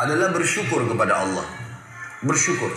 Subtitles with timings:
[0.00, 1.44] adalah bersyukur kepada Allah.
[2.24, 2.72] Bersyukur.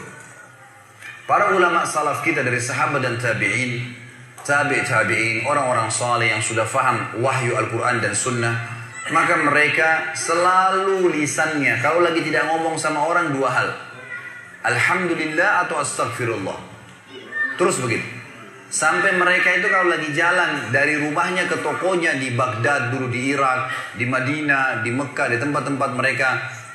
[1.24, 3.96] Para ulama salaf kita dari sahabat dan tabi'in,
[4.44, 8.56] tabi' tabi'in, orang-orang saleh yang sudah faham wahyu Al-Quran dan Sunnah,
[9.16, 13.70] maka mereka selalu lisannya, kalau lagi tidak ngomong sama orang dua hal.
[14.68, 16.60] Alhamdulillah atau astagfirullah.
[17.56, 18.04] Terus begitu.
[18.74, 23.70] Sampai mereka itu kalau lagi jalan dari rumahnya ke tokonya di Baghdad dulu di Irak,
[23.94, 26.30] di Madinah, di Mekah, di tempat-tempat mereka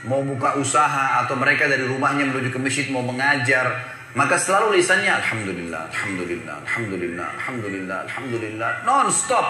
[0.06, 5.10] mau buka usaha atau mereka dari rumahnya menuju ke masjid mau mengajar, maka selalu lisannya
[5.10, 9.46] Alhamdulillah, Alhamdulillah, Alhamdulillah, Alhamdulillah, Alhamdulillah, non-stop.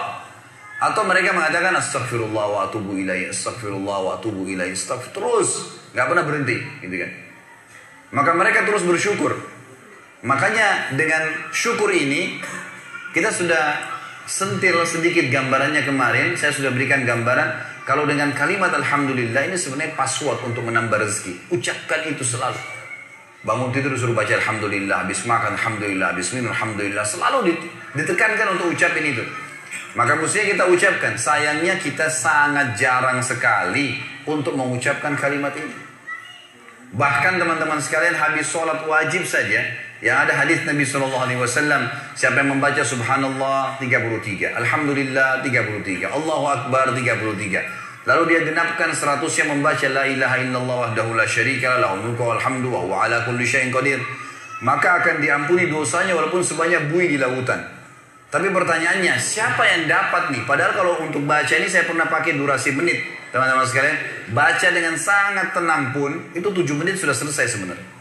[0.79, 5.11] Atau mereka mengatakan astagfirullah wa atubu ilaih, astagfirullah wa atubu ilaih, astagfirullah.
[5.11, 5.49] Terus,
[5.91, 7.11] nggak pernah berhenti, gitu kan.
[8.09, 9.37] Maka mereka terus bersyukur.
[10.23, 12.41] Makanya dengan syukur ini
[13.13, 13.79] kita sudah
[14.25, 16.35] sentil sedikit gambarannya kemarin.
[16.35, 21.49] Saya sudah berikan gambaran kalau dengan kalimat Alhamdulillah ini sebenarnya password untuk menambah rezeki.
[21.49, 22.61] Ucapkan itu selalu.
[23.41, 25.09] Bangun tidur suruh baca Alhamdulillah.
[25.09, 26.13] Habis makan Alhamdulillah.
[26.13, 27.01] Habis minum Alhamdulillah.
[27.01, 27.57] Selalu
[27.97, 29.25] ditekankan untuk ucapin itu.
[29.97, 31.17] Maka mestinya kita ucapkan.
[31.17, 33.97] Sayangnya kita sangat jarang sekali
[34.29, 35.73] untuk mengucapkan kalimat ini.
[36.93, 39.65] Bahkan teman-teman sekalian habis sholat wajib saja
[39.99, 46.45] yang ada hadis Nabi Shallallahu Alaihi Wasallam, siapa yang membaca Subhanallah 33, Alhamdulillah 33, Allahu
[46.47, 48.07] Akbar 33.
[48.07, 52.39] Lalu dia genapkan seratusnya membaca La ilaha illallah wahdahu la syarika lahu mulku wal
[52.87, 53.99] wa ala kulli syai'in qadir.
[54.63, 57.59] Maka akan diampuni dosanya walaupun sebanyak bui di lautan.
[58.31, 60.47] Tapi pertanyaannya, siapa yang dapat nih?
[60.47, 63.03] Padahal kalau untuk baca ini saya pernah pakai durasi menit.
[63.35, 63.97] Teman-teman sekalian,
[64.31, 67.98] baca dengan sangat tenang pun, itu 7 menit sudah selesai sebenarnya.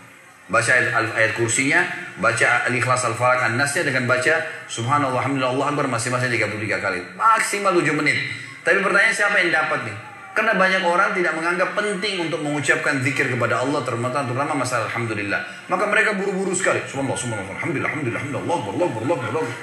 [0.49, 1.85] Baca ayat, kursinya,
[2.17, 7.01] baca al-ikhlas al-falak an-nasnya dengan baca subhanallah alhamdulillah Allah akbar masing-masing 33 kali.
[7.21, 8.17] Maksimal 7 menit.
[8.65, 9.97] Tapi pertanyaan siapa yang dapat nih?
[10.33, 15.69] Karena banyak orang tidak menganggap penting untuk mengucapkan zikir kepada Allah terutama masalah alhamdulillah.
[15.69, 16.81] Maka mereka buru-buru sekali.
[16.89, 19.57] Subhanallah, subhanallah, alhamdulillah, alhamdulillah, alhamdulillah, Allah, Allah, Allah, Allah.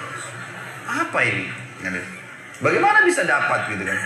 [0.86, 1.46] Apa ini?
[2.62, 4.00] Bagaimana bisa dapat gitu kan?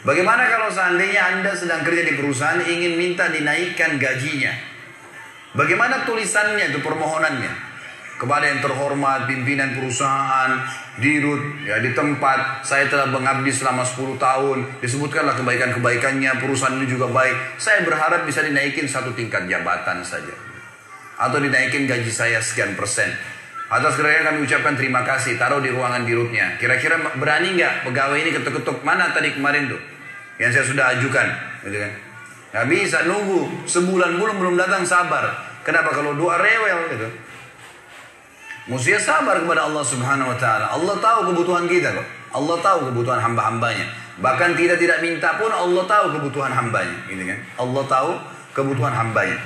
[0.00, 4.52] Bagaimana kalau seandainya Anda sedang kerja di perusahaan ingin minta dinaikkan gajinya?
[5.50, 7.70] Bagaimana tulisannya itu permohonannya?
[8.20, 10.60] Kepada yang terhormat pimpinan perusahaan,
[11.00, 17.08] dirut, ya di tempat saya telah mengabdi selama 10 tahun, disebutkanlah kebaikan-kebaikannya, perusahaan ini juga
[17.08, 17.56] baik.
[17.56, 20.36] Saya berharap bisa dinaikin satu tingkat jabatan saja.
[21.16, 23.08] Atau dinaikin gaji saya sekian persen.
[23.72, 26.60] Atas kerja kami ucapkan terima kasih, taruh di ruangan dirutnya.
[26.60, 29.80] Kira-kira berani nggak pegawai ini ketuk-ketuk mana tadi kemarin tuh?
[30.36, 31.26] Yang saya sudah ajukan,
[31.64, 32.09] gitu kan?
[32.50, 35.30] Gak bisa nunggu sebulan belum belum datang sabar.
[35.62, 37.08] Kenapa kalau doa rewel gitu?
[38.70, 40.70] Mesti sabar kepada Allah Subhanahu wa taala.
[40.74, 42.06] Allah tahu kebutuhan kita kok.
[42.30, 43.86] Allah tahu kebutuhan hamba-hambanya.
[44.20, 47.38] Bahkan kita tidak minta pun Allah tahu kebutuhan hambanya, gitu kan?
[47.56, 48.10] Allah tahu
[48.52, 49.38] kebutuhan hambanya.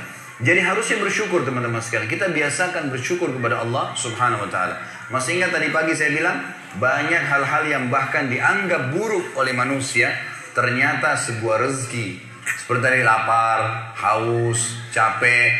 [0.43, 2.11] Jadi harusnya bersyukur teman-teman sekalian.
[2.11, 4.77] Kita biasakan bersyukur kepada Allah Subhanahu wa taala.
[5.09, 6.43] Masih ingat tadi pagi saya bilang
[6.81, 10.11] banyak hal-hal yang bahkan dianggap buruk oleh manusia
[10.59, 12.34] ternyata sebuah rezeki
[12.65, 15.53] seperti tadi lapar, haus, capek.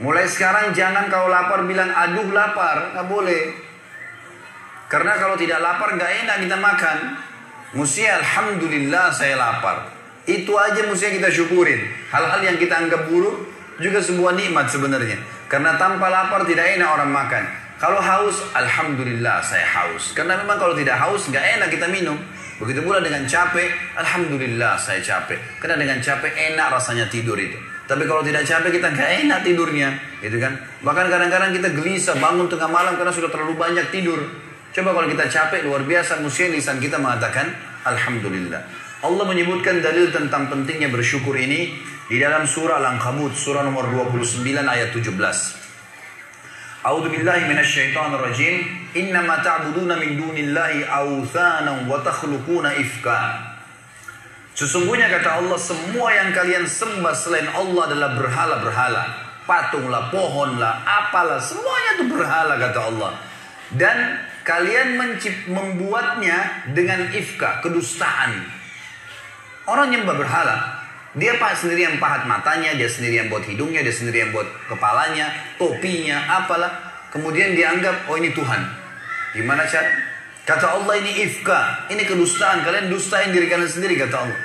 [0.00, 3.52] Mulai sekarang jangan kau lapar bilang aduh lapar, nggak boleh.
[4.88, 6.96] Karena kalau tidak lapar nggak enak kita makan.
[7.76, 9.84] Mesti alhamdulillah saya lapar.
[10.24, 11.84] Itu aja mesti kita syukurin.
[12.08, 13.44] Hal-hal yang kita anggap buruk
[13.76, 15.20] juga sebuah nikmat sebenarnya.
[15.52, 17.44] Karena tanpa lapar tidak enak orang makan.
[17.76, 20.16] Kalau haus, alhamdulillah saya haus.
[20.16, 22.16] Karena memang kalau tidak haus nggak enak kita minum.
[22.58, 25.62] Begitu pula dengan capek, Alhamdulillah saya capek.
[25.62, 27.54] Karena dengan capek enak rasanya tidur itu.
[27.86, 29.88] Tapi kalau tidak capek kita nggak enak tidurnya,
[30.20, 30.58] gitu kan?
[30.82, 34.20] Bahkan kadang-kadang kita gelisah bangun tengah malam karena sudah terlalu banyak tidur.
[34.74, 37.48] Coba kalau kita capek luar biasa, mesti lisan kita mengatakan
[37.86, 38.60] Alhamdulillah.
[39.06, 41.78] Allah menyebutkan dalil tentang pentingnya bersyukur ini
[42.10, 45.67] di dalam surah Al-Ankabut, surah nomor 29 ayat 17.
[46.88, 48.64] A'udzu billahi minasyaitonir rajim.
[48.96, 53.44] Innama ta'buduna min dunillahi awthanan wa takhluquna ifka.
[54.56, 59.04] Sesungguhnya kata Allah semua yang kalian sembah selain Allah adalah berhala-berhala.
[59.44, 63.12] Patunglah, pohonlah, apalah, semuanya itu berhala kata Allah.
[63.76, 63.96] Dan
[64.48, 68.48] kalian mencip, membuatnya dengan ifka, kedustaan.
[69.68, 70.77] Orang yang berhala,
[71.16, 74.44] dia pak sendiri yang pahat matanya, dia sendiri yang buat hidungnya, dia sendiri yang buat
[74.68, 76.72] kepalanya, topinya, apalah.
[77.08, 78.60] Kemudian dianggap, oh ini Tuhan.
[79.32, 79.88] Gimana cara?
[80.44, 82.64] Kata Allah ini ifka, ini kedustaan.
[82.64, 84.40] Kalian dustain diri kalian sendiri kata Allah.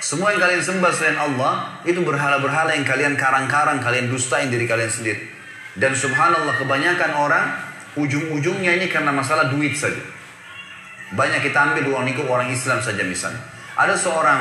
[0.00, 4.90] Semua yang kalian sembah selain Allah itu berhala-berhala yang kalian karang-karang, kalian dustain diri kalian
[4.90, 5.20] sendiri.
[5.76, 7.44] Dan subhanallah kebanyakan orang
[7.96, 10.00] ujung-ujungnya ini karena masalah duit saja.
[11.12, 13.40] Banyak kita ambil uang itu orang Islam saja misalnya.
[13.76, 14.40] Ada seorang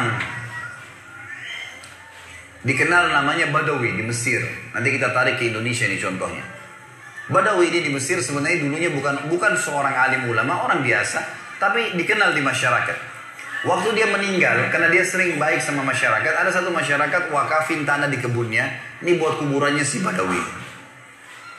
[2.61, 4.41] dikenal namanya Badawi di Mesir.
[4.73, 6.45] Nanti kita tarik ke Indonesia ini contohnya.
[7.31, 11.19] Badawi ini di Mesir sebenarnya dulunya bukan bukan seorang alim ulama, orang biasa,
[11.61, 12.97] tapi dikenal di masyarakat.
[13.61, 18.17] Waktu dia meninggal, karena dia sering baik sama masyarakat, ada satu masyarakat wakafin tanah di
[18.17, 18.65] kebunnya,
[19.05, 20.41] ini buat kuburannya si Badawi.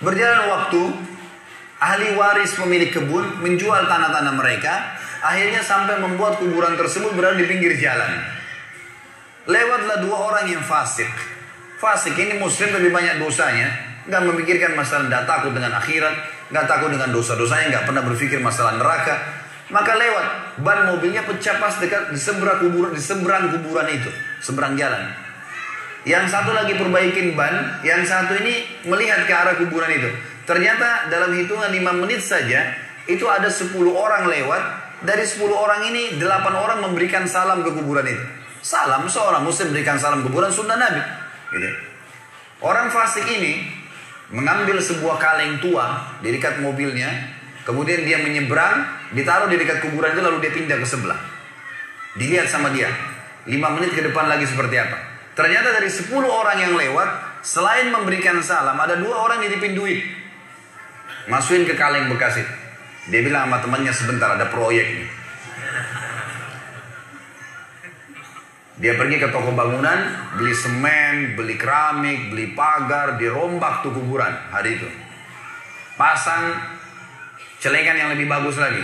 [0.03, 0.83] Berjalan waktu,
[1.79, 7.79] ahli waris pemilik kebun menjual tanah-tanah mereka, akhirnya sampai membuat kuburan tersebut berada di pinggir
[7.79, 8.42] jalan.
[9.43, 11.11] Lewatlah dua orang yang fasik.
[11.83, 13.75] Fasik ini muslim lebih banyak dosanya.
[14.07, 16.15] Nggak memikirkan masalah, nggak takut dengan akhirat.
[16.55, 19.19] Nggak takut dengan dosa-dosanya, nggak pernah berpikir masalah neraka.
[19.73, 20.27] Maka lewat,
[20.63, 24.11] ban mobilnya pecah pas dekat di seberang kuburan, di seberang kuburan itu.
[24.45, 25.11] Seberang jalan.
[26.07, 30.11] Yang satu lagi perbaikin ban, yang satu ini melihat ke arah kuburan itu.
[30.47, 32.75] Ternyata dalam hitungan 5 menit saja,
[33.11, 34.63] itu ada 10 orang lewat.
[35.03, 38.42] Dari 10 orang ini, 8 orang memberikan salam ke kuburan itu.
[38.63, 41.03] Salam seorang muslim berikan salam kuburan sunnah Nabi.
[41.51, 41.69] Gitu.
[42.63, 43.67] Orang fasik ini
[44.31, 47.11] mengambil sebuah kaleng tua di dekat mobilnya,
[47.67, 48.87] kemudian dia menyeberang,
[49.19, 51.19] ditaruh di dekat kuburan itu lalu dia pindah ke sebelah.
[52.15, 52.89] Dilihat sama dia.
[53.51, 54.95] Lima menit ke depan lagi seperti apa.
[55.35, 60.07] Ternyata dari sepuluh orang yang lewat, selain memberikan salam, ada dua orang yang duit.
[61.27, 62.55] Masukin ke kaleng bekas itu.
[63.11, 65.11] Dia bilang sama temannya sebentar ada proyek nih.
[68.83, 74.75] Dia pergi ke toko bangunan, beli semen, beli keramik, beli pagar, dirombak tuh kuburan hari
[74.75, 74.91] itu.
[75.95, 76.51] Pasang
[77.63, 78.83] celengan yang lebih bagus lagi.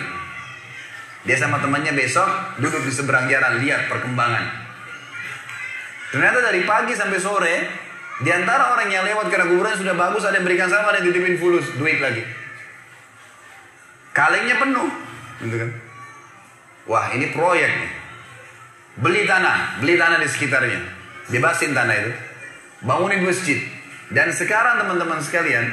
[1.27, 2.31] Dia sama temannya besok
[2.63, 4.47] duduk di seberang jalan, lihat perkembangan.
[6.15, 7.55] Ternyata dari pagi sampai sore,
[8.23, 11.43] di antara orang yang lewat karena kuburan sudah bagus, ada yang berikan salam, ada yang
[11.43, 12.23] fulus, duit lagi.
[14.15, 14.89] Kalengnya penuh,
[15.43, 15.71] gitu kan?
[16.87, 17.98] Wah ini proyek nih.
[18.99, 20.81] Beli tanah, beli tanah di sekitarnya.
[21.31, 22.13] Bebasin tanah itu.
[22.83, 23.63] Bangunin masjid.
[24.11, 25.71] Dan sekarang teman-teman sekalian,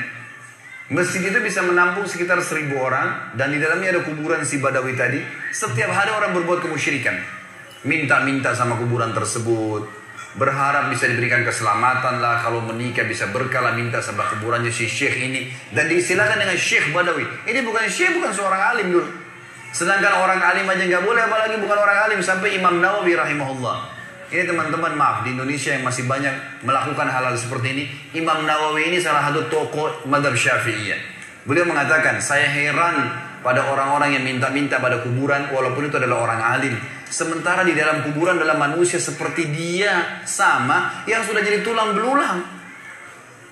[0.94, 3.34] masjid itu bisa menampung sekitar seribu orang.
[3.34, 5.26] Dan di dalamnya ada kuburan si Badawi tadi.
[5.50, 7.18] Setiap hari orang berbuat kemusyrikan.
[7.82, 9.90] Minta-minta sama kuburan tersebut.
[10.38, 12.46] Berharap bisa diberikan keselamatan lah.
[12.46, 15.50] Kalau menikah bisa berkala minta sama kuburannya si syekh ini.
[15.74, 17.26] Dan diistilahkan dengan syekh Badawi.
[17.50, 19.25] Ini bukan syekh, bukan seorang alim dulu.
[19.76, 23.92] Sedangkan orang alim aja nggak boleh, apalagi bukan orang alim sampai Imam Nawawi rahimahullah.
[24.32, 27.84] Ini teman-teman maaf di Indonesia yang masih banyak melakukan hal-hal seperti ini.
[28.16, 30.96] Imam Nawawi ini salah satu tokoh madhab syafi'iyah.
[31.44, 36.76] Beliau mengatakan, saya heran pada orang-orang yang minta-minta pada kuburan walaupun itu adalah orang alim.
[37.12, 42.48] Sementara di dalam kuburan dalam manusia seperti dia sama yang sudah jadi tulang belulang.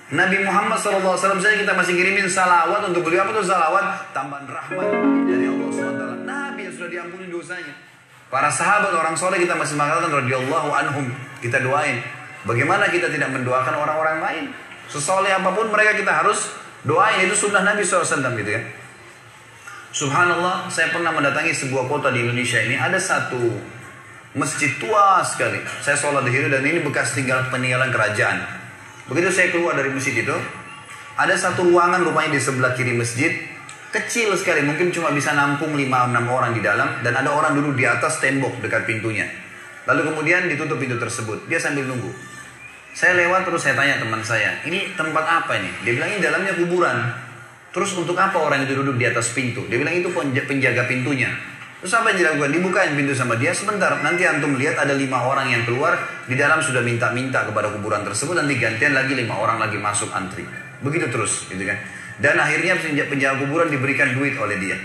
[0.08, 3.84] Nabi Muhammad SAW saja kita masih kirimin salawat untuk beliau apa tuh salawat
[4.16, 4.88] tambahan rahmat
[5.28, 5.63] dari Allah
[6.84, 7.72] sudah diampuni dosanya.
[8.28, 11.08] Para sahabat orang soleh kita masih mengatakan radhiyallahu anhum
[11.40, 12.04] kita doain.
[12.44, 14.44] Bagaimana kita tidak mendoakan orang-orang lain?
[14.92, 16.52] Sesoleh apa pun mereka kita harus
[16.84, 18.04] doain itu sunnah Nabi SAW
[18.36, 18.60] gitu ya.
[19.96, 23.40] Subhanallah, saya pernah mendatangi sebuah kota di Indonesia ini ada satu
[24.36, 25.64] masjid tua sekali.
[25.80, 28.44] Saya sholat di situ dan ini bekas tinggal peninggalan kerajaan.
[29.08, 30.36] Begitu saya keluar dari masjid itu,
[31.16, 33.53] ada satu ruangan rupanya di sebelah kiri masjid,
[33.94, 37.86] kecil sekali, mungkin cuma bisa nampung 5-6 orang di dalam, dan ada orang duduk di
[37.86, 39.30] atas tembok dekat pintunya.
[39.86, 42.10] Lalu kemudian ditutup pintu tersebut, dia sambil nunggu.
[42.94, 45.70] Saya lewat terus saya tanya teman saya, ini tempat apa ini?
[45.86, 46.98] Dia bilang ini dalamnya kuburan.
[47.74, 49.66] Terus untuk apa orang itu duduk di atas pintu?
[49.66, 50.10] Dia bilang itu
[50.46, 51.30] penjaga pintunya.
[51.82, 52.54] Terus apa yang dilakukan?
[52.54, 53.98] Dibukain pintu sama dia sebentar.
[53.98, 55.98] Nanti antum lihat ada lima orang yang keluar.
[56.24, 58.40] Di dalam sudah minta-minta kepada kuburan tersebut.
[58.40, 60.46] Nanti gantian lagi lima orang lagi masuk antri.
[60.80, 61.76] Begitu terus gitu kan.
[62.20, 64.78] Dan akhirnya penjaga kuburan diberikan duit oleh dia.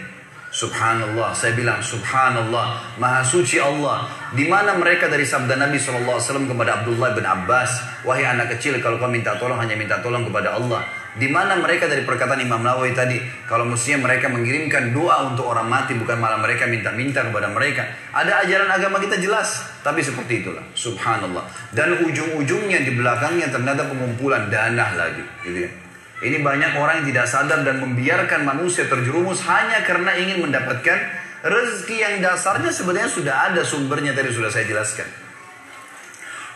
[0.50, 4.09] Subhanallah, saya bilang Subhanallah, Maha Suci Allah.
[4.33, 8.98] Di mana mereka dari sabda Nabi SAW kepada Abdullah bin Abbas, wahai anak kecil, kalau
[8.98, 10.81] kau minta tolong hanya minta tolong kepada Allah.
[11.13, 15.69] Di mana mereka dari perkataan Imam Nawawi tadi, kalau mestinya mereka mengirimkan doa untuk orang
[15.69, 17.86] mati, bukan malah mereka minta-minta kepada mereka.
[18.09, 20.65] Ada ajaran agama kita jelas, tapi seperti itulah.
[20.74, 21.45] Subhanallah.
[21.77, 25.88] Dan ujung-ujungnya di belakangnya ternyata pengumpulan dana lagi, gitu ya.
[26.19, 30.99] Ini banyak orang yang tidak sadar dan membiarkan manusia terjerumus hanya karena ingin mendapatkan
[31.47, 35.07] rezeki yang dasarnya sebenarnya sudah ada sumbernya tadi sudah saya jelaskan.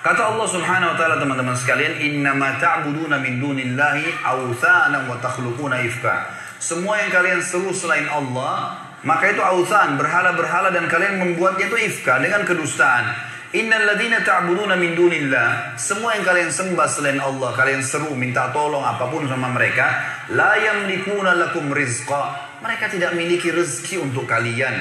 [0.03, 6.27] Kata Allah Subhanahu wa taala teman-teman sekalian, "Innama ta'buduna min dunillahi awthana wa takhluquna ifka."
[6.59, 12.19] Semua yang kalian seru selain Allah, maka itu authan, berhala-berhala dan kalian membuatnya itu ifka
[12.19, 13.15] dengan kedustaan.
[13.53, 19.45] Min dunillah, semua yang kalian sembah selain Allah, kalian seru minta tolong apa pun sama
[19.53, 19.93] mereka,
[20.33, 21.69] la yamlikuna lakum.
[21.69, 24.73] Mereka tidak memiliki rezeki untuk kalian.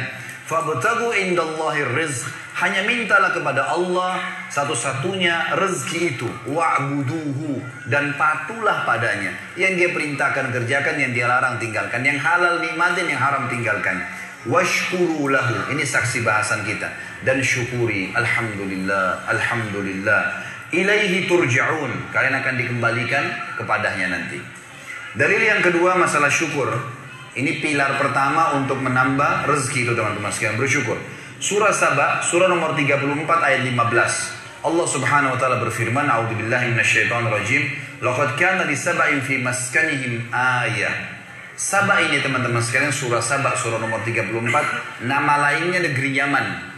[0.49, 2.25] Fabtagu indallahi rizq.
[2.53, 4.21] Hanya mintalah kepada Allah
[4.53, 6.29] satu-satunya rezeki itu.
[6.53, 7.61] Wa'buduhu.
[7.89, 9.33] Dan patulah padanya.
[9.57, 12.05] Yang dia perintahkan kerjakan, yang dia larang tinggalkan.
[12.05, 14.05] Yang halal nikmatin, yang haram tinggalkan.
[14.43, 15.71] Washkuru lahu.
[15.71, 16.91] Ini saksi bahasan kita.
[17.23, 18.11] Dan syukuri.
[18.11, 19.31] Alhamdulillah.
[19.31, 20.23] Alhamdulillah.
[20.75, 22.11] Ilaihi turja'un.
[22.11, 23.25] Kalian akan dikembalikan
[23.63, 24.43] kepadanya nanti.
[25.15, 26.73] Dalil yang kedua masalah syukur.
[27.33, 30.59] Ini pilar pertama untuk menambah rezeki itu teman-teman sekalian.
[30.59, 30.99] Bersyukur.
[31.43, 33.03] Surah Saba, surah nomor 34
[33.43, 34.43] ayat 15.
[34.63, 37.63] Allah Subhanahu wa taala berfirman, "A'udzubillahi minasyaitonir rajim.
[37.99, 41.22] Laqad kana li sab'in fi maskanihim ayah."
[41.53, 46.73] Saba ini teman-teman sekalian surah Saba surah nomor 34, nama lainnya negeri Yaman.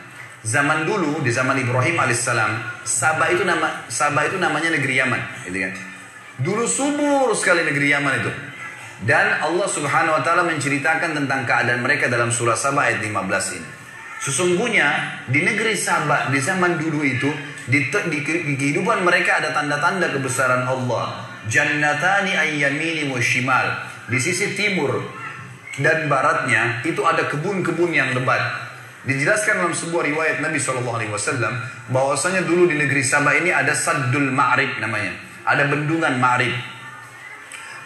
[0.45, 5.59] Zaman dulu di zaman Ibrahim alaihissalam, Saba itu nama Saba itu namanya negeri Yaman, gitu
[5.63, 5.73] kan.
[6.43, 8.33] Dulu subur sekali negeri Yaman itu.
[9.07, 13.69] Dan Allah Subhanahu wa taala menceritakan tentang keadaan mereka dalam surah Saba ayat 15 ini.
[14.25, 14.89] Sesungguhnya
[15.31, 17.31] di negeri Sabah di zaman dulu itu
[17.71, 21.31] di, di, di kehidupan mereka ada tanda-tanda kebesaran Allah.
[21.47, 23.94] Jannatani ayyamini wa shimal.
[24.09, 25.01] Di sisi timur
[25.81, 28.41] dan baratnya itu ada kebun-kebun yang lebat.
[29.05, 31.61] Dijelaskan dalam sebuah riwayat Nabi Shallallahu Alaihi Wasallam
[31.93, 35.13] bahwasanya dulu di negeri Sabah ini ada Saddul Ma'rib namanya,
[35.45, 36.57] ada bendungan Ma'rib.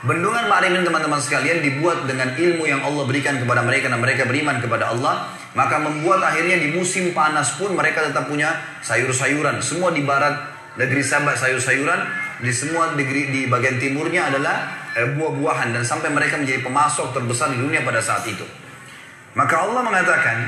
[0.07, 4.31] Bendungan Ma'rib ini teman-teman sekalian dibuat dengan ilmu yang Allah berikan kepada mereka dan mereka
[4.31, 9.59] beriman kepada Allah maka membuat akhirnya di musim panas pun mereka tetap punya sayur-sayuran.
[9.65, 10.39] Semua di barat
[10.77, 12.01] negeri Sabah sayur-sayuran,
[12.39, 17.51] di semua negeri di bagian timurnya adalah eh, buah-buahan dan sampai mereka menjadi pemasok terbesar
[17.51, 18.47] di dunia pada saat itu.
[19.35, 20.39] Maka Allah mengatakan,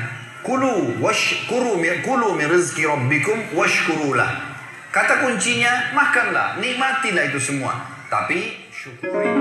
[0.43, 4.51] "Kulu washkuru kulu min rizqi rabbikum washkurulah."
[4.91, 7.79] Kata kuncinya, makanlah, nikmatilah itu semua.
[8.11, 9.31] Tapi syukuri,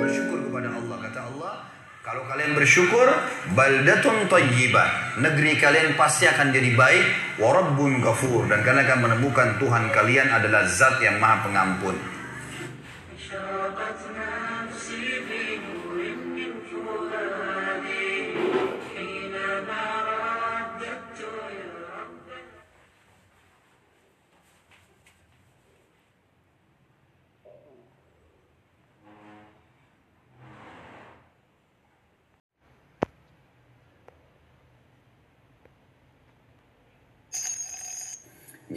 [0.00, 0.96] bersyukur kepada Allah.
[1.04, 1.19] Kata
[2.10, 3.06] kalau kalian bersyukur,
[3.54, 5.14] baldatun tayyibah.
[5.22, 7.38] Negeri kalian pasti akan jadi baik.
[7.38, 8.50] Warabbun ghafur.
[8.50, 11.94] Dan kalian akan menemukan Tuhan kalian adalah zat yang maha pengampun.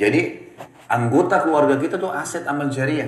[0.03, 0.35] Jadi
[0.91, 3.07] anggota keluarga kita tuh aset amal jariah.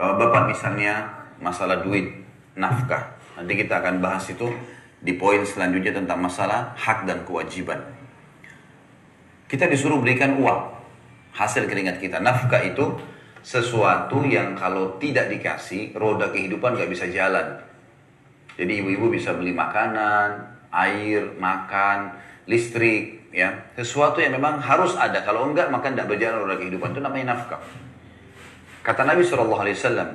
[0.00, 1.12] Bapak-bapak misalnya
[1.44, 2.08] masalah duit,
[2.56, 3.20] nafkah.
[3.36, 4.48] Nanti kita akan bahas itu
[5.04, 7.84] di poin selanjutnya tentang masalah hak dan kewajiban.
[9.44, 10.72] Kita disuruh berikan uang,
[11.36, 12.24] hasil keringat kita.
[12.24, 12.96] Nafkah itu
[13.44, 17.60] sesuatu yang kalau tidak dikasih, roda kehidupan gak bisa jalan.
[18.56, 22.16] Jadi ibu-ibu bisa beli makanan, air, makan,
[22.48, 23.50] listrik, ya.
[23.74, 25.26] Sesuatu yang memang harus ada.
[25.26, 26.94] Kalau enggak maka tidak berjalan roda kehidupan.
[26.94, 27.60] Itu namanya nafkah.
[28.86, 29.42] Kata Nabi saw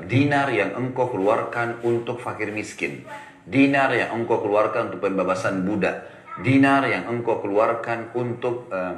[0.07, 3.03] dinar yang engkau keluarkan untuk fakir miskin.
[3.43, 6.07] Dinar yang engkau keluarkan untuk pembebasan budak.
[6.39, 8.95] Dinar yang engkau keluarkan untuk uh,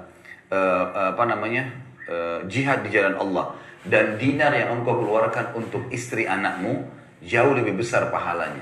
[0.53, 1.71] uh, apa namanya
[2.05, 3.57] uh, jihad di jalan Allah.
[3.81, 6.85] Dan dinar yang engkau keluarkan untuk istri anakmu
[7.25, 8.61] jauh lebih besar pahalanya.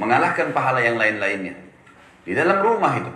[0.00, 1.52] Mengalahkan pahala yang lain-lainnya.
[2.22, 3.12] Di dalam rumah itu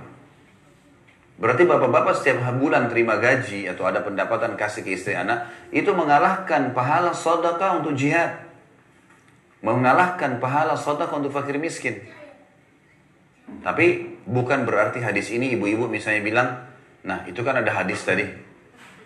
[1.37, 6.73] Berarti bapak-bapak setiap bulan terima gaji atau ada pendapatan kasih ke istri anak, itu mengalahkan
[6.73, 8.41] pahala sodaka untuk jihad.
[9.61, 12.01] Mengalahkan pahala sodaka untuk fakir miskin.
[13.61, 16.49] Tapi bukan berarti hadis ini ibu-ibu misalnya bilang,
[17.05, 18.25] nah itu kan ada hadis tadi.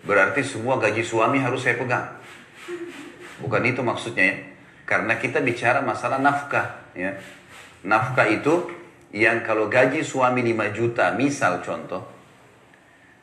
[0.07, 2.15] Berarti semua gaji suami harus saya pegang.
[3.43, 4.35] Bukan itu maksudnya ya.
[4.87, 6.79] Karena kita bicara masalah nafkah.
[6.95, 7.19] Ya.
[7.83, 8.71] Nafkah itu
[9.11, 12.20] yang kalau gaji suami 5 juta, misal contoh,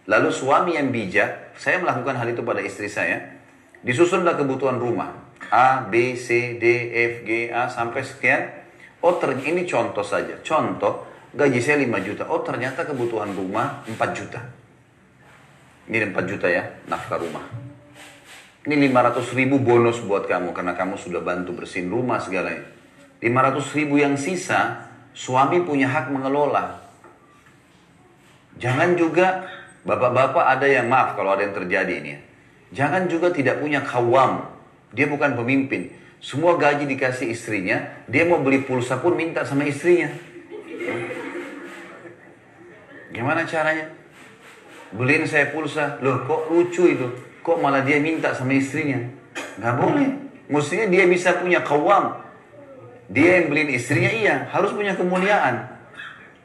[0.08, 3.36] Lalu suami yang bijak, saya melakukan hal itu pada istri saya.
[3.84, 5.12] Disusunlah kebutuhan rumah.
[5.52, 8.48] A, B, C, D, F, G, A sampai sekian.
[9.04, 10.40] Oh ternyata ini contoh saja.
[10.40, 11.04] Contoh,
[11.36, 12.24] gaji saya 5 juta.
[12.32, 14.40] Oh ternyata kebutuhan rumah 4 juta.
[15.92, 17.44] Ini 4 juta ya, nafkah rumah.
[18.64, 22.64] Ini 500 ribu bonus buat kamu karena kamu sudah bantu bersihin rumah segalanya.
[23.20, 26.80] 500 ribu yang sisa, suami punya hak mengelola.
[28.58, 29.46] Jangan juga
[29.88, 32.12] Bapak-bapak ada yang maaf kalau ada yang terjadi ini.
[32.76, 34.44] Jangan juga tidak punya kawam.
[34.92, 35.88] Dia bukan pemimpin.
[36.20, 40.12] Semua gaji dikasih istrinya, dia mau beli pulsa pun minta sama istrinya.
[43.08, 43.88] Gimana caranya?
[44.92, 45.96] Beliin saya pulsa.
[46.04, 47.08] Loh kok lucu itu?
[47.40, 49.00] Kok malah dia minta sama istrinya?
[49.56, 50.08] Gak boleh.
[50.52, 52.12] Mestinya dia bisa punya kawam.
[53.08, 55.64] Dia yang beliin istrinya iya, harus punya kemuliaan.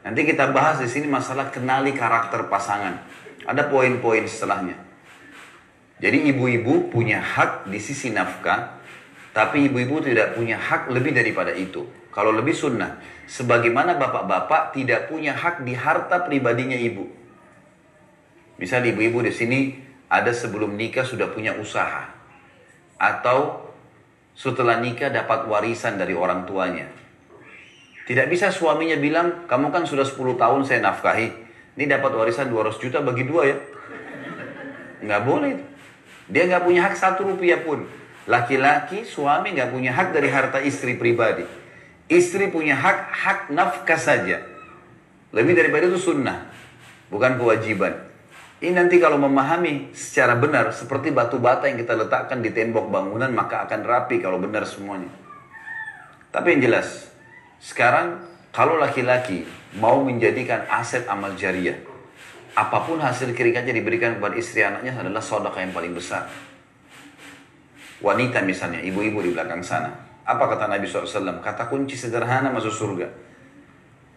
[0.00, 3.23] Nanti kita bahas di sini masalah kenali karakter pasangan.
[3.44, 4.76] Ada poin-poin setelahnya.
[6.00, 8.80] Jadi ibu-ibu punya hak di sisi nafkah,
[9.36, 11.86] tapi ibu-ibu tidak punya hak lebih daripada itu.
[12.14, 17.10] Kalau lebih sunnah, sebagaimana bapak-bapak tidak punya hak di harta pribadinya ibu.
[18.54, 19.60] Misal ibu-ibu di sini
[20.06, 22.06] ada sebelum nikah sudah punya usaha,
[23.02, 23.70] atau
[24.38, 26.86] setelah nikah dapat warisan dari orang tuanya.
[28.06, 31.43] Tidak bisa suaminya bilang, kamu kan sudah 10 tahun saya nafkahi,
[31.74, 33.56] ini dapat warisan 200 juta bagi dua ya.
[35.02, 35.52] Nggak boleh.
[36.30, 37.82] Dia nggak punya hak satu rupiah pun.
[38.30, 41.44] Laki-laki, suami nggak punya hak dari harta istri pribadi.
[42.06, 44.40] Istri punya hak, hak nafkah saja.
[45.34, 46.46] Lebih daripada itu sunnah.
[47.10, 48.14] Bukan kewajiban.
[48.62, 53.28] Ini nanti kalau memahami secara benar, seperti batu bata yang kita letakkan di tembok bangunan,
[53.34, 55.10] maka akan rapi kalau benar semuanya.
[56.30, 57.12] Tapi yang jelas,
[57.60, 59.44] sekarang kalau laki-laki
[59.78, 61.78] mau menjadikan aset amal jariah,
[62.54, 66.30] apa pun hasil keringatnya diberikan kepada istri anaknya adalah sodaka yang paling besar.
[67.98, 69.90] Wanita misalnya, ibu-ibu di belakang sana.
[70.24, 71.42] Apa kata Nabi SAW?
[71.42, 73.08] Kata kunci sederhana masuk surga.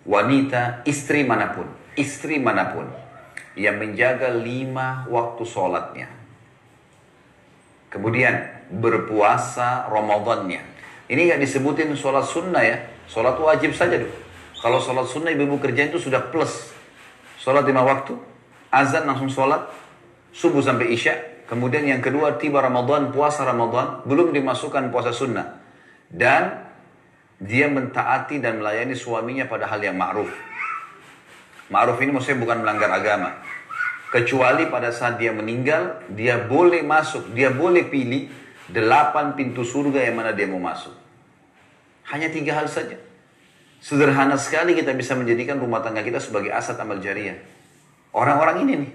[0.08, 2.88] Wanita, istri mana pun, istri mana pun
[3.58, 6.08] yang menjaga lima waktu sholatnya.
[7.90, 8.34] Kemudian
[8.78, 10.62] berpuasa Ramadannya.
[11.08, 12.78] Ini nggak disebutin sholat sunnah ya,
[13.10, 14.27] sholat wajib saja dulu.
[14.58, 16.78] Kalau sholat sunnah ibu-ibu kerjain itu sudah plus
[17.38, 18.18] Sholat lima waktu,
[18.74, 19.70] azan langsung sholat,
[20.34, 21.16] subuh sampai isya.
[21.48, 25.56] Kemudian yang kedua tiba Ramadan, puasa Ramadan, belum dimasukkan puasa sunnah.
[26.12, 26.68] Dan
[27.40, 30.28] dia mentaati dan melayani suaminya pada hal yang ma'ruf.
[31.72, 33.38] Ma'ruf ini maksudnya bukan melanggar agama.
[34.12, 38.28] Kecuali pada saat dia meninggal, dia boleh masuk, dia boleh pilih
[38.68, 40.96] delapan pintu surga yang mana dia mau masuk.
[42.12, 43.00] Hanya tiga hal saja.
[43.78, 47.38] Sederhana sekali kita bisa menjadikan rumah tangga kita sebagai aset amal jariah.
[48.10, 48.92] Orang-orang ini nih,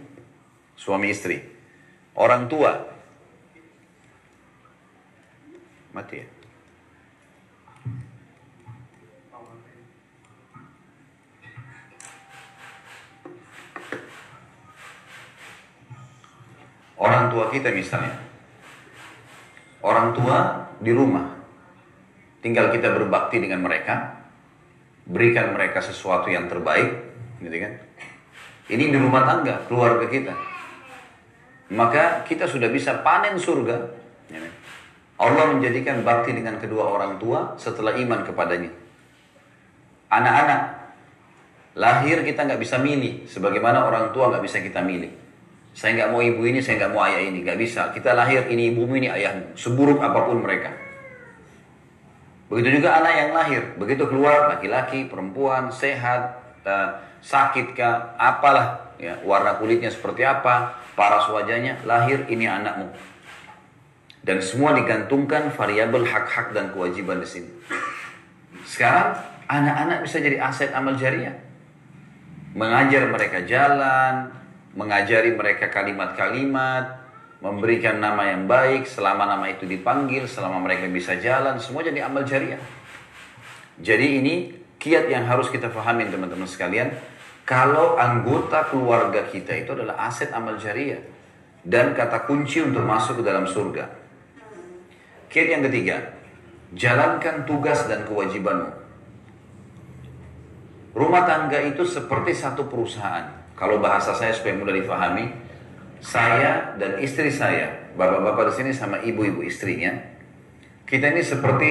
[0.74, 1.38] suami istri,
[2.18, 2.83] orang tua,
[5.94, 6.26] mati ya.
[17.02, 18.14] Orang tua kita misalnya,
[19.83, 21.35] orang tua di rumah,
[22.38, 24.21] tinggal kita berbakti dengan mereka,
[25.06, 26.90] berikan mereka sesuatu yang terbaik,
[27.42, 27.72] gitu kan?
[28.70, 30.34] Ini di rumah tangga, keluarga kita.
[31.72, 33.76] Maka kita sudah bisa panen surga.
[34.30, 34.52] Ya kan?
[35.22, 38.70] Allah menjadikan bakti dengan kedua orang tua setelah iman kepadanya.
[40.12, 40.62] Anak-anak,
[41.78, 45.08] lahir kita nggak bisa milih, sebagaimana orang tua nggak bisa kita milih.
[45.72, 47.88] Saya nggak mau ibu ini, saya nggak mau ayah ini, nggak bisa.
[47.96, 50.68] Kita lahir ini ibumu ini ayahmu, seburuk apa pun mereka.
[52.52, 56.36] Begitu juga anak yang lahir, begitu keluar laki-laki, perempuan, sehat,
[57.24, 62.92] sakit kah, apalah, ya, warna kulitnya seperti apa, paras wajahnya, lahir ini anakmu.
[64.20, 67.50] Dan semua digantungkan variabel hak-hak dan kewajiban di sini.
[68.68, 69.16] Sekarang
[69.48, 71.34] anak-anak bisa jadi aset amal jariah.
[72.52, 74.28] Mengajar mereka jalan,
[74.76, 77.01] mengajari mereka kalimat-kalimat,
[77.42, 82.22] memberikan nama yang baik, selama nama itu dipanggil, selama mereka bisa jalan, semua jadi amal
[82.22, 82.62] jariah.
[83.83, 84.35] Jadi ini
[84.78, 86.94] kiat yang harus kita pahami teman-teman sekalian.
[87.42, 91.02] Kalau anggota keluarga kita itu adalah aset amal jariah.
[91.62, 93.87] Dan kata kunci untuk masuk ke dalam surga.
[95.31, 96.14] Kiat yang ketiga,
[96.74, 98.70] jalankan tugas dan kewajibanmu.
[100.94, 103.31] Rumah tangga itu seperti satu perusahaan.
[103.55, 105.31] Kalau bahasa saya supaya mudah difahami,
[106.02, 109.94] saya dan istri saya, bapak-bapak di sini sama ibu-ibu istrinya,
[110.82, 111.70] kita ini seperti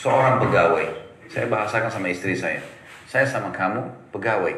[0.00, 0.88] seorang pegawai.
[1.28, 2.64] Saya bahasakan sama istri saya.
[3.04, 3.84] Saya sama kamu
[4.16, 4.56] pegawai.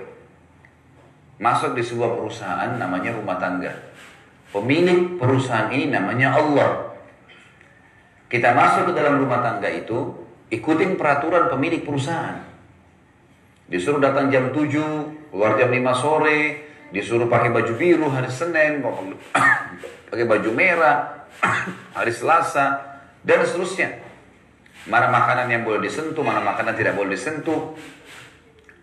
[1.42, 3.74] Masuk di sebuah perusahaan namanya rumah tangga.
[4.54, 6.96] Pemilik perusahaan ini namanya Allah.
[8.30, 10.14] Kita masuk ke dalam rumah tangga itu,
[10.48, 12.38] ikutin peraturan pemilik perusahaan.
[13.68, 18.80] Disuruh datang jam 7, keluar jam 5 sore, disuruh pakai baju biru hari Senin,
[20.08, 21.28] pakai baju merah
[21.96, 22.80] hari Selasa,
[23.22, 24.00] dan seterusnya.
[24.88, 27.76] Mana makanan yang boleh disentuh, mana makanan tidak boleh disentuh.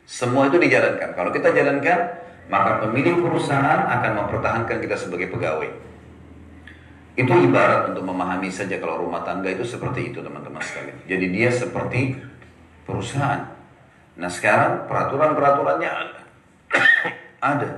[0.05, 1.17] Semua itu dijalankan.
[1.17, 1.99] Kalau kita jalankan,
[2.45, 5.65] maka pemilik perusahaan akan mempertahankan kita sebagai pegawai.
[7.15, 10.99] Itu ibarat untuk memahami saja kalau rumah tangga itu seperti itu teman-teman sekalian.
[11.07, 12.21] Jadi dia seperti
[12.83, 13.55] perusahaan.
[14.19, 16.21] Nah sekarang peraturan-peraturannya ada.
[17.39, 17.69] ada.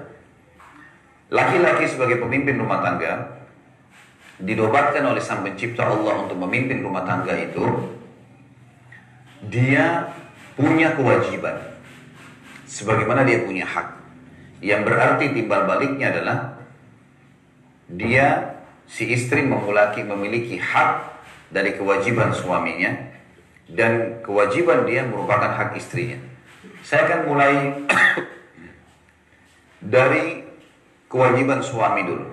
[1.27, 3.43] Laki-laki sebagai pemimpin rumah tangga
[4.39, 7.67] didobatkan oleh sang pencipta Allah untuk memimpin rumah tangga itu
[9.51, 10.13] dia
[10.55, 11.57] punya kewajiban
[12.63, 13.99] sebagaimana dia punya hak.
[14.63, 16.37] Yang berarti timbal baliknya adalah
[17.91, 21.19] dia si istri memiliki memiliki hak
[21.51, 22.95] dari kewajiban suaminya
[23.67, 26.23] dan kewajiban dia merupakan hak istrinya.
[26.87, 27.53] Saya akan mulai
[29.93, 30.46] dari
[31.07, 32.25] kewajiban suami dulu.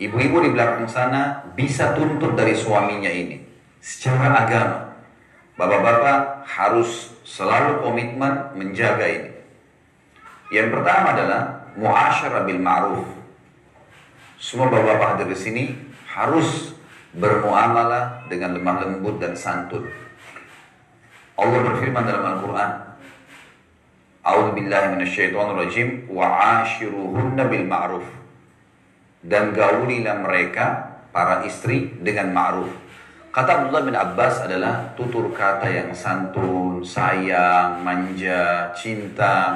[0.00, 3.44] Ibu-ibu di belakang sana bisa tuntut dari suaminya ini
[3.84, 4.78] secara agama.
[5.60, 9.30] Bapak-bapak harus selalu komitmen menjaga ini.
[10.48, 11.40] Yang pertama adalah
[11.76, 13.04] muasyarah bil ma'ruf.
[14.40, 15.64] Semua bapak-bapak hadir di sini
[16.08, 16.72] harus
[17.12, 19.84] bermuamalah dengan lemah lembut dan santun.
[21.36, 22.70] Allah berfirman dalam Al-Quran,
[24.20, 26.28] A'udzu billahi minasyaitonir rajim wa
[26.60, 28.06] ashiruhunna bil ma'ruf.
[29.24, 32.72] Dan gaulilah mereka para istri dengan ma'ruf.
[33.30, 39.54] Kata Abdullah bin Abbas adalah tutur kata yang santun, sayang, manja, cinta,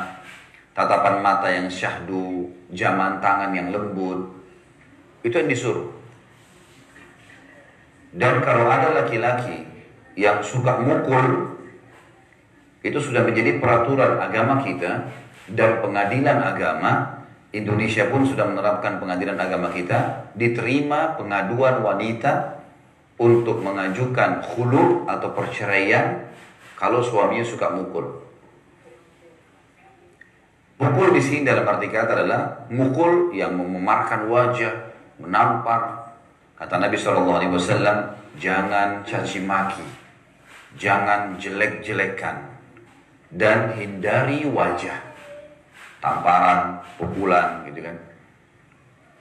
[0.70, 4.30] tatapan mata yang syahdu, jaman tangan yang lembut.
[5.26, 5.90] Itu yang disuruh.
[8.14, 9.66] Dan kalau ada laki-laki
[10.14, 11.53] yang suka mukul,
[12.84, 15.08] itu sudah menjadi peraturan agama kita
[15.48, 17.24] dan pengadilan agama
[17.56, 22.60] Indonesia pun sudah menerapkan pengadilan agama kita diterima pengaduan wanita
[23.16, 26.28] untuk mengajukan khulu atau perceraian
[26.74, 28.20] kalau suaminya suka mukul.
[30.82, 34.92] Mukul di sini dalam arti kata adalah mukul yang memamarkan wajah,
[35.22, 36.12] menampar.
[36.58, 39.86] Kata Nabi SAW, jangan caci maki,
[40.74, 42.53] jangan jelek-jelekan,
[43.34, 44.94] dan hindari wajah
[45.98, 47.96] tamparan, pukulan gitu kan.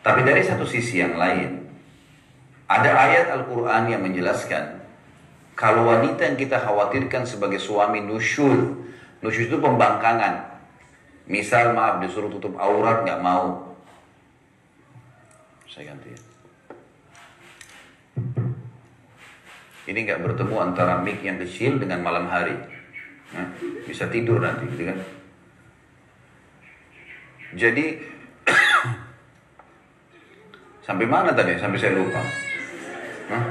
[0.05, 1.65] Tapi dari satu sisi yang lain
[2.69, 4.83] ada ayat Al-Qur'an yang menjelaskan
[5.53, 8.83] kalau wanita yang kita khawatirkan sebagai suami nusyul,
[9.21, 10.53] nusyul itu pembangkangan.
[11.23, 13.77] Misal maaf disuruh tutup aurat nggak mau.
[15.69, 16.19] Saya ganti ya.
[19.83, 22.72] Ini nggak bertemu antara mic yang kecil dengan malam hari.
[23.83, 24.97] Bisa tidur nanti gitu kan.
[27.53, 27.85] Jadi
[30.85, 31.57] sampai mana tadi?
[31.57, 32.21] Sampai saya lupa.
[33.29, 33.43] Hah?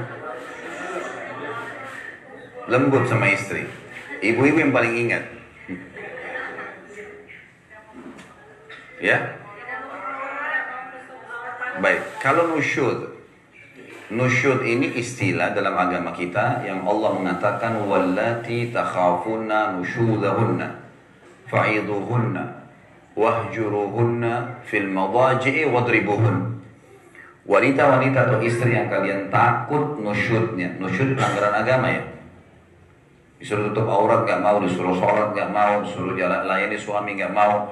[2.71, 3.67] Lembut sama istri.
[4.23, 5.23] Ibu-ibu yang paling ingat.
[9.03, 9.35] Ya.
[11.83, 13.11] Baik, kalau nusyud
[14.11, 20.67] Nusyud ini istilah dalam agama kita yang Allah mengatakan wallati takhafuna nusyudahunna
[21.47, 22.43] fa'iduhunna
[23.15, 26.51] wahjuruhunna fil madaji'i wadribuhun.
[27.47, 30.75] Wanita-wanita atau istri yang kalian takut nusyudnya.
[30.83, 32.03] Nusyud pelanggaran agama ya.
[33.39, 37.67] Disuruh tutup aurat gak mau, disuruh sholat gak mau, disuruh jalan layani suami gak mau.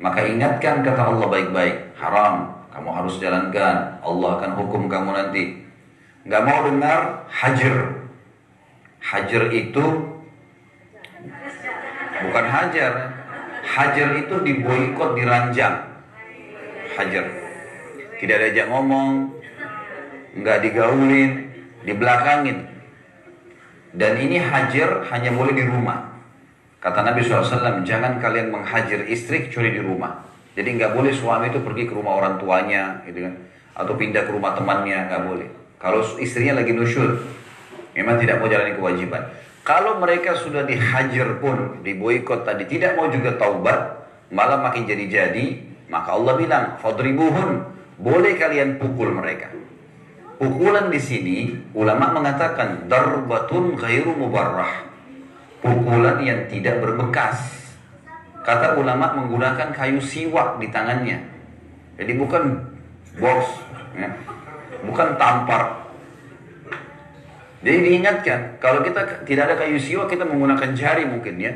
[0.00, 4.00] Maka ingatkan kata Allah baik-baik, haram, kamu harus jalankan.
[4.00, 5.60] Allah akan hukum kamu nanti
[6.24, 7.76] nggak mau dengar hajar.
[9.00, 9.84] Hajar itu
[12.20, 12.92] bukan hajar.
[13.60, 15.76] Hajar itu diboikot, diranjang.
[16.96, 17.24] Hajar.
[18.20, 19.32] Tidak ada ajak ngomong,
[20.36, 21.48] nggak digaulin,
[21.88, 22.68] dibelakangin.
[23.96, 26.12] Dan ini hajar hanya boleh di rumah.
[26.80, 30.24] Kata Nabi SAW, jangan kalian menghajar istri kecuali di rumah.
[30.56, 33.34] Jadi nggak boleh suami itu pergi ke rumah orang tuanya, gitu kan?
[33.76, 35.48] Atau pindah ke rumah temannya, nggak boleh.
[35.80, 37.24] Kalau istrinya lagi nusyur,
[37.96, 39.32] memang tidak mau jalani kewajiban.
[39.64, 45.56] Kalau mereka sudah dihajar pun, diboikot tadi, tidak mau juga taubat, malah makin jadi-jadi,
[45.88, 47.64] maka Allah bilang, fadribuhun,
[47.96, 49.48] boleh kalian pukul mereka.
[50.36, 51.36] Pukulan di sini,
[51.72, 54.84] ulama mengatakan, darbatun ghairu mubarrah.
[55.64, 57.40] Pukulan yang tidak berbekas.
[58.44, 61.24] Kata ulama menggunakan kayu siwak di tangannya.
[61.96, 62.68] Jadi bukan
[63.20, 63.44] box.
[63.96, 64.08] Ya
[64.84, 65.90] bukan tampar.
[67.60, 71.52] Jadi diingatkan, kalau kita tidak ada kayu siwa, kita menggunakan jari mungkin ya.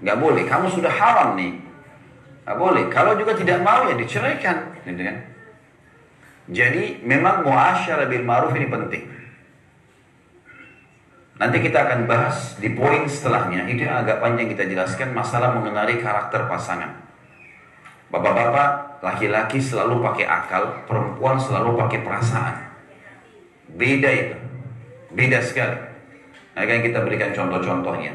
[0.00, 1.60] Nggak boleh, kamu sudah haram nih.
[2.48, 2.84] Nggak boleh.
[2.88, 4.72] Kalau juga tidak mau ya diceraikan.
[4.88, 5.16] Gitu kan?
[6.48, 9.04] Jadi memang muasyarah bil ma'ruf ini penting.
[11.34, 13.68] Nanti kita akan bahas di poin setelahnya.
[13.68, 17.03] Itu yang agak panjang kita jelaskan masalah mengenali karakter pasangan.
[18.14, 22.56] Bapak-bapak, laki-laki selalu pakai akal, perempuan selalu pakai perasaan.
[23.74, 24.38] Beda itu.
[25.10, 25.74] Beda sekali.
[26.54, 28.14] Nah, kan kita berikan contoh-contohnya.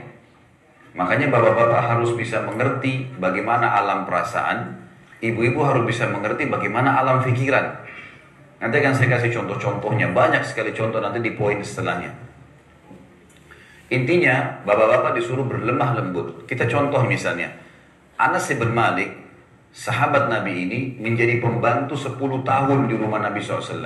[0.96, 4.88] Makanya bapak-bapak harus bisa mengerti bagaimana alam perasaan.
[5.20, 7.84] Ibu-ibu harus bisa mengerti bagaimana alam pikiran.
[8.64, 10.16] Nanti akan saya kasih contoh-contohnya.
[10.16, 12.16] Banyak sekali contoh nanti di poin setelahnya.
[13.92, 16.48] Intinya, bapak-bapak disuruh berlemah lembut.
[16.48, 17.52] Kita contoh misalnya,
[18.16, 19.29] Anas bin Malik,
[19.70, 23.86] sahabat Nabi ini menjadi pembantu 10 tahun di rumah Nabi SAW.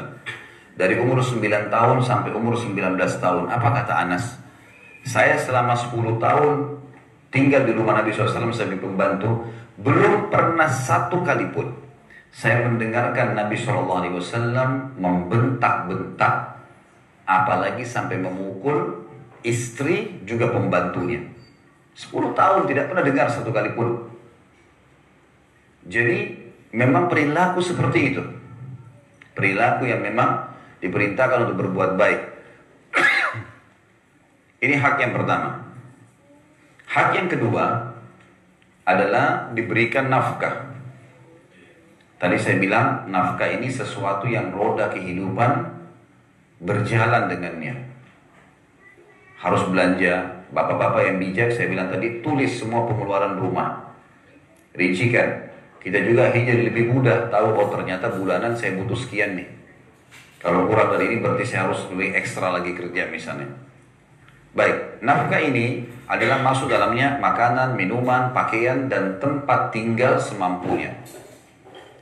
[0.74, 3.44] Dari umur 9 tahun sampai umur 19 tahun.
[3.52, 4.42] Apa kata Anas?
[5.06, 6.82] Saya selama 10 tahun
[7.30, 9.46] tinggal di rumah Nabi SAW sebagai pembantu.
[9.78, 11.70] Belum pernah satu kali pun
[12.34, 16.58] saya mendengarkan Nabi SAW membentak-bentak.
[17.24, 19.06] Apalagi sampai memukul
[19.46, 21.22] istri juga pembantunya.
[21.94, 24.13] 10 tahun tidak pernah dengar satu kali pun.
[25.88, 26.40] Jadi
[26.72, 28.24] memang perilaku seperti itu.
[29.34, 32.22] Perilaku yang memang diperintahkan untuk berbuat baik.
[34.64, 35.64] Ini hak yang pertama.
[36.88, 37.96] Hak yang kedua
[38.84, 40.76] adalah diberikan nafkah.
[42.20, 45.52] Tadi saya bilang nafkah ini sesuatu yang roda kehidupan
[46.64, 47.76] berjalan dengannya.
[49.40, 50.48] Harus belanja.
[50.54, 53.92] Bapak-bapak yang bijak saya bilang tadi tulis semua pengeluaran rumah.
[54.72, 55.53] Rincikan.
[55.84, 59.48] Kita juga hijau lebih mudah tahu oh ternyata bulanan saya butuh sekian nih.
[60.40, 63.52] Kalau kurang dari ini berarti saya harus lebih ekstra lagi kerja misalnya.
[64.56, 70.94] Baik, nafkah ini adalah masuk dalamnya makanan, minuman, pakaian, dan tempat tinggal semampunya.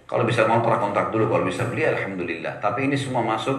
[0.06, 2.60] Kalau bisa kontrak-kontrak dulu, kalau bisa beli Alhamdulillah.
[2.60, 3.56] Tapi ini semua masuk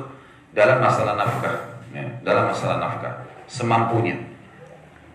[0.53, 1.57] dalam masalah nafkah.
[1.91, 3.25] Ya, dalam masalah nafkah.
[3.49, 4.21] Semampunya.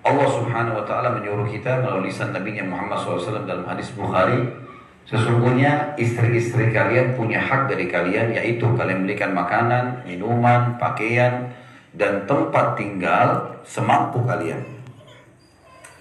[0.01, 4.66] Allah subhanahu wa ta'ala menyuruh kita melalui lisan Nabi Muhammad SAW dalam hadis Bukhari
[5.07, 11.47] Sesungguhnya istri-istri kalian punya hak dari kalian yaitu kalian belikan makanan, minuman, pakaian,
[11.95, 14.59] dan tempat tinggal semampu kalian.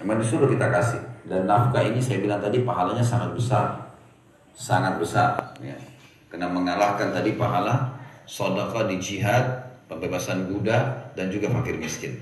[0.02, 1.02] Memang disuruh kita kasih.
[1.26, 3.94] Dan nafkah ini saya bilang tadi pahalanya sangat besar.
[4.58, 5.54] Sangat besar.
[5.62, 5.78] Ya.
[6.26, 7.94] Kena mengalahkan tadi pahala
[8.26, 12.18] sodaka di jihad, pembebasan budak, dan juga fakir miskin.